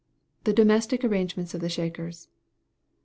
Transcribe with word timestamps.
The 0.45 0.53
domestic 0.53 1.03
arrangements 1.03 1.53
of 1.53 1.61
the 1.61 1.69
Shakers. 1.69 2.27